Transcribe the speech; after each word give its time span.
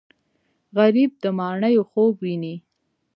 غریب 0.77 1.11
د 1.23 1.25
ماڼیو 1.37 1.83
خوب 1.89 2.13
ویني 2.21 2.55